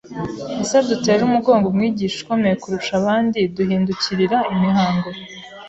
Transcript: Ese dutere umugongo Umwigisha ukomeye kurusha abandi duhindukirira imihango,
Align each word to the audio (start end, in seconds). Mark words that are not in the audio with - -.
Ese 0.61 0.75
dutere 0.89 1.21
umugongo 1.25 1.65
Umwigisha 1.67 2.17
ukomeye 2.23 2.55
kurusha 2.61 2.93
abandi 3.01 3.39
duhindukirira 3.55 4.37
imihango, 4.53 5.07